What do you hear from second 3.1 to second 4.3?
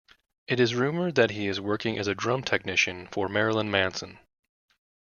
for Marilyn Manson.